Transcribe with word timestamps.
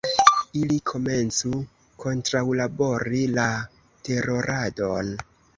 Ili 0.59 0.77
komencu 0.91 1.51
kontraŭlabori 2.05 3.23
la 3.37 3.47
teroradon. 4.09 5.17